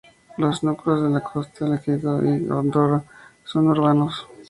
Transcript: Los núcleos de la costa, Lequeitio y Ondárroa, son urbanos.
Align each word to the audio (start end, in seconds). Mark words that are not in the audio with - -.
Los 0.37 0.63
núcleos 0.63 1.03
de 1.03 1.11
la 1.11 1.19
costa, 1.21 1.67
Lequeitio 1.67 2.23
y 2.25 2.49
Ondárroa, 2.49 3.03
son 3.43 3.67
urbanos. 3.67 4.25